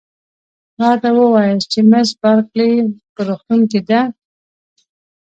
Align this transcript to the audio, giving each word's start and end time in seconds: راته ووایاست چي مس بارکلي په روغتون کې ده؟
راته 0.81 1.09
ووایاست 1.17 1.67
چي 1.71 1.79
مس 1.89 2.09
بارکلي 2.21 2.71
په 3.13 3.21
روغتون 3.27 3.59
کې 3.71 3.79
ده؟ 3.89 4.01